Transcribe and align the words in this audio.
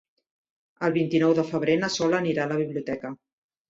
El 0.87 0.95
vint-i-nou 0.95 1.37
de 1.41 1.47
febrer 1.51 1.79
na 1.85 1.93
Sol 2.01 2.21
anirà 2.25 2.51
a 2.51 2.55
la 2.57 2.63
biblioteca. 2.67 3.19